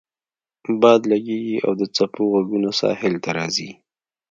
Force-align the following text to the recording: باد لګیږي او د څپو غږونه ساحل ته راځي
باد 0.81 1.01
لګیږي 1.11 1.57
او 1.65 1.71
د 1.79 1.83
څپو 1.95 2.23
غږونه 2.33 2.69
ساحل 2.79 3.13
ته 3.23 3.29
راځي 3.37 3.69